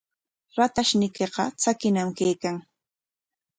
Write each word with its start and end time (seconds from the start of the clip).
Ratayniykiqa 0.59 1.43
tsakiñam 1.59 2.09
kaykan. 2.17 2.57